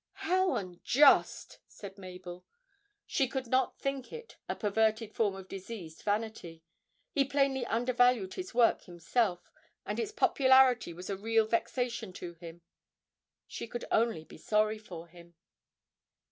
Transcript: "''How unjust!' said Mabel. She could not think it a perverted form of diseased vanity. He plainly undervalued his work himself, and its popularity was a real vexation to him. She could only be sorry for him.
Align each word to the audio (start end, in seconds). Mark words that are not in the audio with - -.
"''How 0.25 0.55
unjust!' 0.55 1.59
said 1.67 1.99
Mabel. 1.99 2.43
She 3.05 3.27
could 3.27 3.45
not 3.45 3.77
think 3.77 4.11
it 4.11 4.35
a 4.49 4.55
perverted 4.55 5.13
form 5.13 5.35
of 5.35 5.47
diseased 5.47 6.01
vanity. 6.01 6.63
He 7.11 7.23
plainly 7.23 7.67
undervalued 7.67 8.33
his 8.33 8.51
work 8.51 8.85
himself, 8.85 9.51
and 9.85 9.99
its 9.99 10.11
popularity 10.11 10.91
was 10.91 11.11
a 11.11 11.15
real 11.17 11.45
vexation 11.45 12.13
to 12.13 12.33
him. 12.33 12.63
She 13.45 13.67
could 13.67 13.85
only 13.91 14.23
be 14.23 14.39
sorry 14.39 14.79
for 14.79 15.05
him. 15.07 15.35